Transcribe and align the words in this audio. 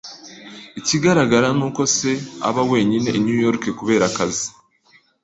Ikigaragara 0.79 1.47
ni 1.57 1.63
uko 1.67 1.81
se 1.95 2.11
aba 2.47 2.61
wenyine 2.71 3.09
i 3.17 3.19
New 3.25 3.39
York 3.45 3.63
kubera 3.79 4.03
akazi. 4.11 4.45